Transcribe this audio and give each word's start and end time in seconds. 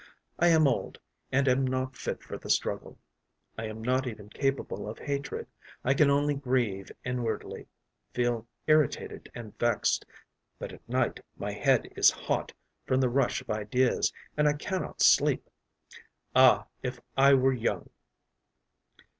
I 0.39 0.47
am 0.47 0.67
old 0.67 0.97
and 1.31 1.47
am 1.47 1.63
not 1.63 1.95
fit 1.95 2.23
for 2.23 2.35
the 2.35 2.49
struggle; 2.49 2.97
I 3.55 3.67
am 3.67 3.83
not 3.83 4.07
even 4.07 4.29
capable 4.29 4.89
of 4.89 4.97
hatred; 4.97 5.45
I 5.83 5.93
can 5.93 6.09
only 6.09 6.33
grieve 6.33 6.91
inwardly, 7.05 7.67
feel 8.11 8.47
irritated 8.65 9.31
and 9.35 9.55
vexed; 9.59 10.07
but 10.57 10.73
at 10.73 10.89
night 10.89 11.19
my 11.37 11.51
head 11.51 11.93
is 11.95 12.09
hot 12.09 12.51
from 12.87 12.99
the 12.99 13.09
rush 13.09 13.41
of 13.41 13.51
ideas, 13.51 14.11
and 14.35 14.49
I 14.49 14.53
cannot 14.53 15.03
sleep.... 15.03 15.47
Ah, 16.35 16.65
if 16.81 16.99
I 17.15 17.35
were 17.35 17.53
young! 17.53 17.87